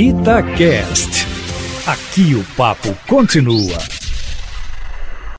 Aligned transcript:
Itacast. 0.00 1.26
Aqui 1.84 2.32
o 2.36 2.44
papo 2.56 2.94
continua. 3.08 3.76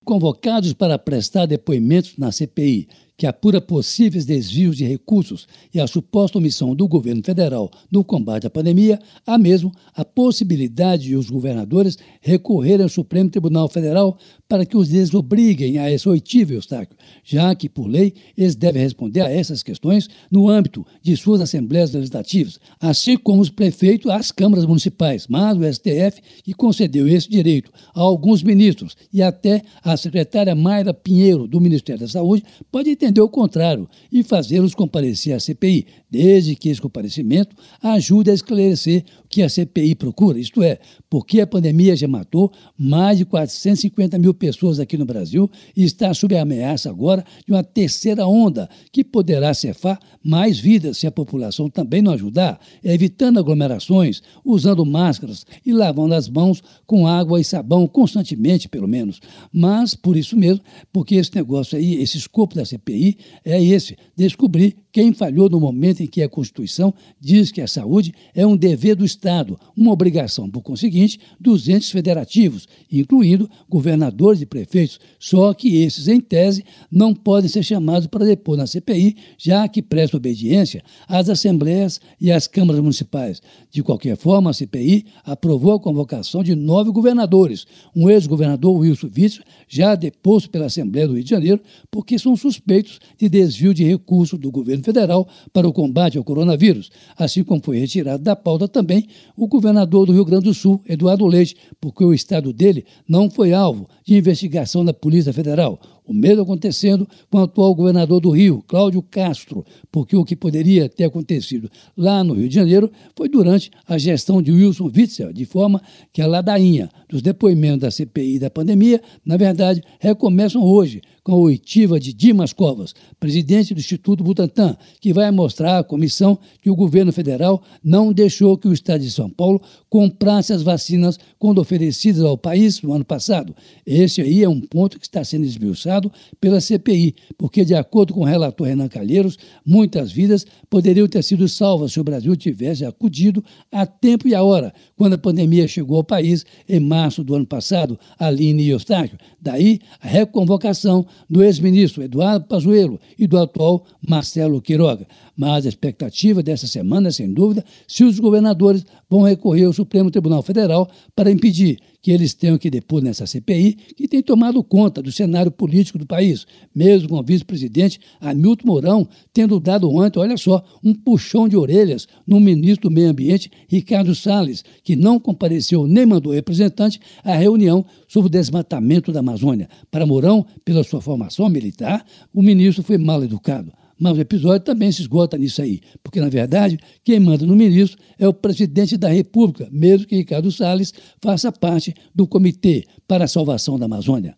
Convocados 0.03 0.73
para 0.73 0.99
prestar 0.99 1.45
depoimentos 1.45 2.17
na 2.17 2.29
CPI 2.29 2.89
que 3.19 3.27
apura 3.27 3.59
possíveis 3.59 4.23
desvios 4.23 4.77
de 4.77 4.85
recursos 4.85 5.45
e 5.73 5.79
a 5.81 5.85
suposta 5.85 6.37
omissão 6.37 6.73
do 6.73 6.87
governo 6.87 7.21
federal 7.21 7.69
no 7.91 8.01
combate 8.01 8.47
à 8.47 8.49
pandemia, 8.49 8.97
há 9.27 9.37
mesmo 9.37 9.73
a 9.93 10.05
possibilidade 10.05 11.03
de 11.03 11.17
os 11.17 11.29
governadores 11.29 11.97
recorrerem 12.21 12.83
ao 12.83 12.89
Supremo 12.89 13.29
Tribunal 13.29 13.67
Federal 13.67 14.17
para 14.47 14.65
que 14.65 14.77
os 14.77 14.87
desobriguem 14.87 15.77
a 15.77 15.91
esse 15.91 16.07
oitível 16.07 16.55
Eustáquio, 16.55 16.97
já 17.21 17.53
que, 17.53 17.67
por 17.67 17.87
lei, 17.87 18.13
eles 18.37 18.55
devem 18.55 18.81
responder 18.81 19.21
a 19.21 19.29
essas 19.29 19.61
questões 19.61 20.07
no 20.31 20.47
âmbito 20.47 20.85
de 21.03 21.15
suas 21.17 21.41
assembleias 21.41 21.91
legislativas, 21.91 22.57
assim 22.79 23.17
como 23.17 23.41
os 23.41 23.49
prefeitos 23.49 24.09
às 24.09 24.31
câmaras 24.31 24.65
municipais, 24.65 25.27
mas 25.27 25.57
o 25.57 25.73
STF, 25.73 26.21
que 26.41 26.53
concedeu 26.53 27.05
esse 27.05 27.29
direito 27.29 27.69
a 27.93 27.99
alguns 27.99 28.41
ministros 28.41 28.95
e 29.11 29.21
até 29.21 29.61
a 29.83 29.97
secretária 29.97 30.55
Mayra 30.55 30.93
Pinheiro, 30.93 31.47
do 31.47 31.59
Ministério 31.59 31.99
da 31.99 32.07
Saúde, 32.07 32.45
pode 32.71 32.95
ter 32.95 33.08
entender 33.09 33.21
o 33.21 33.29
contrário 33.29 33.87
e 34.11 34.23
fazê-los 34.23 34.73
comparecer 34.75 35.33
à 35.33 35.39
CPI, 35.39 35.85
desde 36.09 36.55
que 36.55 36.69
esse 36.69 36.81
comparecimento 36.81 37.55
ajude 37.81 38.31
a 38.31 38.33
esclarecer 38.33 39.03
o 39.23 39.27
que 39.27 39.43
a 39.43 39.49
CPI 39.49 39.95
procura, 39.95 40.39
isto 40.39 40.63
é, 40.63 40.79
porque 41.09 41.41
a 41.41 41.47
pandemia 41.47 41.95
já 41.95 42.07
matou 42.07 42.51
mais 42.77 43.17
de 43.17 43.25
450 43.25 44.17
mil 44.17 44.33
pessoas 44.33 44.79
aqui 44.79 44.97
no 44.97 45.05
Brasil 45.05 45.49
e 45.75 45.83
está 45.83 46.13
sob 46.13 46.35
a 46.35 46.41
ameaça 46.41 46.89
agora 46.89 47.23
de 47.45 47.53
uma 47.53 47.63
terceira 47.63 48.25
onda 48.25 48.69
que 48.91 49.03
poderá 49.03 49.53
cefar 49.53 49.99
mais 50.23 50.59
vidas 50.59 50.97
se 50.97 51.07
a 51.07 51.11
população 51.11 51.69
também 51.69 52.01
não 52.01 52.11
ajudar, 52.13 52.59
evitando 52.83 53.39
aglomerações, 53.39 54.21
usando 54.43 54.85
máscaras 54.85 55.45
e 55.65 55.71
lavando 55.71 56.13
as 56.13 56.27
mãos 56.27 56.61
com 56.85 57.07
água 57.07 57.39
e 57.39 57.43
sabão 57.43 57.87
constantemente, 57.87 58.67
pelo 58.67 58.87
menos. 58.87 59.19
Mas, 59.51 59.95
por 59.95 60.17
isso 60.17 60.35
mesmo, 60.35 60.63
porque 60.91 61.15
esse 61.15 61.33
negócio 61.35 61.77
aí, 61.77 62.01
esse 62.01 62.17
escopo 62.17 62.55
da 62.55 62.65
CPI, 62.65 62.98
CPI 62.99 63.17
é 63.45 63.63
esse: 63.63 63.97
descobrir 64.15 64.77
quem 64.91 65.13
falhou 65.13 65.49
no 65.49 65.59
momento 65.59 66.01
em 66.01 66.07
que 66.07 66.21
a 66.21 66.29
Constituição 66.29 66.93
diz 67.19 67.51
que 67.51 67.61
a 67.61 67.67
saúde 67.67 68.13
é 68.33 68.45
um 68.45 68.57
dever 68.57 68.95
do 68.95 69.05
Estado, 69.05 69.59
uma 69.77 69.91
obrigação, 69.91 70.49
por 70.49 70.61
conseguinte, 70.61 71.19
dos 71.39 71.69
entes 71.69 71.91
federativos, 71.91 72.67
incluindo 72.91 73.49
governadores 73.69 74.41
e 74.41 74.45
prefeitos, 74.45 74.99
só 75.19 75.53
que 75.53 75.77
esses, 75.77 76.07
em 76.07 76.19
tese, 76.19 76.63
não 76.91 77.13
podem 77.13 77.49
ser 77.49 77.63
chamados 77.63 78.07
para 78.07 78.25
depor 78.25 78.57
na 78.57 78.65
CPI, 78.65 79.15
já 79.37 79.67
que 79.67 79.81
prestam 79.81 80.17
obediência 80.17 80.83
às 81.07 81.29
assembleias 81.29 82.01
e 82.19 82.31
às 82.31 82.47
câmaras 82.47 82.81
municipais. 82.81 83.41
De 83.71 83.83
qualquer 83.83 84.17
forma, 84.17 84.49
a 84.49 84.53
CPI 84.53 85.05
aprovou 85.23 85.73
a 85.73 85.79
convocação 85.79 86.43
de 86.43 86.55
nove 86.55 86.91
governadores. 86.91 87.65
Um 87.95 88.09
ex-governador, 88.09 88.75
Wilson 88.75 89.09
Witzel, 89.15 89.43
já 89.67 89.93
deposto 89.93 90.49
pela 90.49 90.65
Assembleia 90.65 91.07
do 91.07 91.13
Rio 91.13 91.23
de 91.23 91.29
Janeiro, 91.29 91.61
porque 91.91 92.17
são 92.17 92.35
suspeitos 92.35 92.99
de 93.17 93.29
desvio 93.29 93.73
de 93.73 93.83
recursos 93.83 94.39
do 94.39 94.51
governo 94.51 94.78
federal 94.83 95.27
para 95.53 95.67
o 95.67 95.73
combate 95.73 96.17
ao 96.17 96.23
coronavírus, 96.23 96.89
assim 97.17 97.43
como 97.43 97.61
foi 97.63 97.79
retirado 97.79 98.23
da 98.23 98.35
pauta 98.35 98.67
também 98.67 99.07
o 99.35 99.47
governador 99.47 100.05
do 100.05 100.13
Rio 100.13 100.25
Grande 100.25 100.45
do 100.45 100.53
Sul, 100.53 100.81
Eduardo 100.87 101.25
Leite, 101.25 101.55
porque 101.79 102.03
o 102.03 102.13
estado 102.13 102.53
dele 102.53 102.85
não 103.07 103.29
foi 103.29 103.53
alvo 103.53 103.87
de 104.05 104.15
investigação 104.15 104.83
da 104.83 104.93
Polícia 104.93 105.33
Federal. 105.33 105.79
O 106.09 106.13
mesmo 106.13 106.41
acontecendo 106.41 107.07
com 107.29 107.37
o 107.37 107.41
atual 107.43 107.75
governador 107.75 108.19
do 108.19 108.31
Rio, 108.31 108.63
Cláudio 108.67 108.99
Castro, 108.99 109.63
porque 109.91 110.15
o 110.15 110.25
que 110.25 110.35
poderia 110.35 110.89
ter 110.89 111.03
acontecido 111.03 111.69
lá 111.95 112.23
no 112.23 112.33
Rio 112.33 112.49
de 112.49 112.55
Janeiro 112.55 112.91
foi 113.15 113.29
durante 113.29 113.69
a 113.87 113.95
gestão 113.95 114.41
de 114.41 114.51
Wilson 114.51 114.85
Witzel, 114.85 115.31
de 115.31 115.45
forma 115.45 115.79
que 116.11 116.19
a 116.19 116.25
ladainha 116.25 116.89
dos 117.07 117.21
depoimentos 117.21 117.81
da 117.81 117.91
CPI 117.91 118.39
da 118.39 118.49
pandemia, 118.49 118.99
na 119.23 119.37
verdade, 119.37 119.83
recomeçam 119.99 120.63
hoje 120.63 120.99
com 121.23 121.33
a 121.33 121.37
oitiva 121.37 121.99
de 121.99 122.11
Dimas 122.11 122.53
Covas, 122.53 122.95
presidente 123.19 123.73
do 123.73 123.79
Instituto 123.79 124.23
Butantan, 124.23 124.75
que 124.99 125.13
vai 125.13 125.29
mostrar 125.29 125.77
à 125.77 125.83
comissão 125.83 126.39
que 126.59 126.71
o 126.71 126.75
governo 126.75 127.11
federal 127.11 127.61
não 127.83 128.11
deixou 128.11 128.57
que 128.57 128.67
o 128.67 128.73
Estado 128.73 129.01
de 129.01 129.11
São 129.11 129.29
Paulo 129.29 129.61
comprasse 129.89 130.53
as 130.53 130.63
vacinas 130.63 131.19
quando 131.37 131.59
oferecidas 131.59 132.23
ao 132.23 132.37
país 132.37 132.81
no 132.81 132.93
ano 132.93 133.05
passado. 133.05 133.55
Esse 133.85 134.21
aí 134.21 134.43
é 134.43 134.49
um 134.49 134.59
ponto 134.59 134.99
que 134.99 135.05
está 135.05 135.23
sendo 135.23 135.45
esmiuçado 135.45 135.98
pela 136.39 136.61
CPI, 136.61 137.15
porque, 137.37 137.65
de 137.65 137.75
acordo 137.75 138.13
com 138.13 138.21
o 138.21 138.25
relator 138.25 138.67
Renan 138.67 138.87
Calheiros, 138.87 139.37
muitas 139.65 140.11
vidas 140.11 140.45
poderiam 140.69 141.07
ter 141.07 141.23
sido 141.23 141.47
salvas 141.49 141.91
se 141.91 141.99
o 141.99 142.03
Brasil 142.03 142.35
tivesse 142.35 142.85
acudido 142.85 143.43
a 143.71 143.85
tempo 143.85 144.27
e 144.27 144.35
a 144.35 144.43
hora, 144.43 144.73
quando 144.95 145.13
a 145.13 145.17
pandemia 145.17 145.67
chegou 145.67 145.97
ao 145.97 146.03
país 146.03 146.45
em 146.67 146.79
março 146.79 147.23
do 147.23 147.35
ano 147.35 147.45
passado, 147.45 147.99
Aline 148.17 148.63
e 148.63 148.69
Eustáquio. 148.69 149.17
Daí 149.41 149.79
a 150.01 150.07
reconvocação 150.07 151.05
do 151.29 151.43
ex-ministro 151.43 152.03
Eduardo 152.03 152.45
Pazuello 152.45 152.99
e 153.17 153.27
do 153.27 153.37
atual 153.37 153.85
Marcelo 154.07 154.61
Quiroga. 154.61 155.07
Mas 155.35 155.65
a 155.65 155.69
expectativa 155.69 156.43
dessa 156.43 156.67
semana 156.67 157.09
é, 157.09 157.11
sem 157.11 157.33
dúvida, 157.33 157.63
se 157.87 158.03
os 158.03 158.19
governadores 158.19 158.85
vão 159.09 159.21
recorrer 159.21 159.65
ao 159.65 159.73
Supremo 159.73 160.11
Tribunal 160.11 160.43
Federal 160.43 160.89
para 161.15 161.31
impedir 161.31 161.79
que 162.01 162.11
eles 162.11 162.33
tenham 162.33 162.57
que 162.57 162.69
depor 162.69 163.01
nessa 163.01 163.25
CPI, 163.25 163.73
que 163.95 164.07
tem 164.07 164.21
tomado 164.21 164.63
conta 164.63 165.01
do 165.01 165.11
cenário 165.11 165.51
político 165.51 165.97
do 165.97 166.05
país, 166.05 166.45
mesmo 166.73 167.09
com 167.09 167.15
o 167.15 167.23
vice-presidente 167.23 167.99
Hamilton 168.21 168.65
Mourão 168.65 169.07
tendo 169.33 169.59
dado 169.59 169.89
ontem, 169.89 170.19
olha 170.19 170.37
só, 170.37 170.63
um 170.83 170.93
puxão 170.93 171.47
de 171.47 171.57
orelhas 171.57 172.07
no 172.25 172.39
ministro 172.39 172.89
do 172.89 172.93
Meio 172.93 173.09
Ambiente, 173.09 173.51
Ricardo 173.67 174.15
Salles, 174.15 174.63
que 174.83 174.95
não 174.95 175.19
compareceu 175.19 175.87
nem 175.87 176.05
mandou 176.05 176.33
representante 176.33 176.99
à 177.23 177.35
reunião 177.35 177.85
sobre 178.07 178.27
o 178.27 178.31
desmatamento 178.31 179.11
da 179.11 179.19
Amazônia. 179.19 179.69
Para 179.91 180.05
Mourão, 180.05 180.45
pela 180.63 180.83
sua 180.83 181.01
formação 181.01 181.49
militar, 181.49 182.05
o 182.33 182.41
ministro 182.41 182.83
foi 182.83 182.97
mal 182.97 183.23
educado. 183.23 183.71
Mas 183.99 184.17
o 184.17 184.21
episódio 184.21 184.65
também 184.65 184.91
se 184.91 185.01
esgota 185.01 185.37
nisso 185.37 185.61
aí, 185.61 185.81
porque, 186.01 186.21
na 186.21 186.29
verdade, 186.29 186.79
quem 187.03 187.19
manda 187.19 187.45
no 187.45 187.55
ministro 187.55 187.99
é 188.17 188.27
o 188.27 188.33
presidente 188.33 188.95
da 188.95 189.09
República, 189.09 189.67
mesmo 189.71 190.07
que 190.07 190.15
Ricardo 190.15 190.51
Salles 190.51 190.93
faça 191.21 191.51
parte 191.51 191.93
do 192.15 192.25
Comitê 192.25 192.85
para 193.05 193.25
a 193.25 193.27
Salvação 193.27 193.77
da 193.77 193.85
Amazônia. 193.85 194.35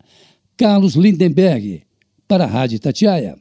Carlos 0.56 0.94
Lindenberg, 0.94 1.82
para 2.26 2.44
a 2.44 2.48
Rádio 2.48 2.80
Tatiaia. 2.80 3.36